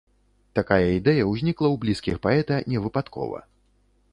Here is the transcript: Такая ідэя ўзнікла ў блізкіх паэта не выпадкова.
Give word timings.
Такая 0.59 0.87
ідэя 0.99 1.27
ўзнікла 1.31 1.67
ў 1.73 1.81
блізкіх 1.83 2.15
паэта 2.25 2.59
не 2.73 2.77
выпадкова. 2.87 3.39